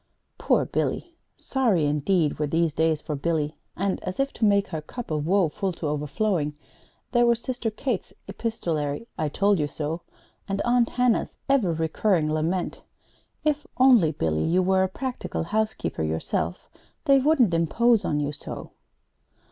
[0.39, 1.15] Poor Billy!
[1.37, 5.27] Sorry indeed were these days for Billy; and, as if to make her cup of
[5.27, 6.57] woe full to overflowing,
[7.11, 10.01] there were Sister Kate's epistolary "I told you so,"
[10.49, 12.81] and Aunt Hannah's ever recurring lament:
[13.45, 16.67] "If only, Billy, you were a practical housekeeper yourself,
[17.05, 18.71] they wouldn't impose on you so!"